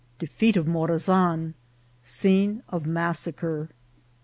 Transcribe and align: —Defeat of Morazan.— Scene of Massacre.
—Defeat 0.25 0.57
of 0.57 0.65
Morazan.— 0.65 1.53
Scene 2.01 2.63
of 2.69 2.87
Massacre. 2.87 3.69